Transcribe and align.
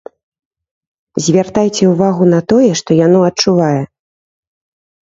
Звяртайце 1.25 1.83
ўвагу 1.93 2.23
на 2.33 2.39
тое, 2.55 2.71
што 2.81 2.89
яно 3.05 3.19
адчувае. 3.31 3.81